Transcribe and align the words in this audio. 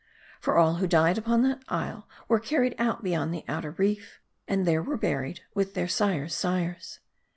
For 0.39 0.57
all 0.57 0.77
who 0.77 0.87
died 0.87 1.19
upon 1.19 1.43
that 1.43 1.61
isle 1.69 2.07
were 2.27 2.39
carried 2.39 2.73
out 2.79 3.03
beyond 3.03 3.31
the 3.31 3.45
outer 3.47 3.69
reef, 3.69 4.19
and 4.47 4.65
there 4.65 4.81
were 4.81 4.97
buried 4.97 5.41
with 5.53 5.75
their 5.75 5.87
sires' 5.87 6.33
sires. 6.33 7.01